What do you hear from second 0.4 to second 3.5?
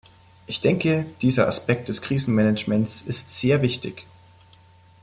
Ich denke, dieser Aspekt des Krisenmanagements ist